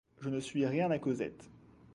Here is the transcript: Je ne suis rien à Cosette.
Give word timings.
Je 0.19 0.29
ne 0.29 0.39
suis 0.39 0.65
rien 0.65 0.89
à 0.89 0.97
Cosette. 0.97 1.47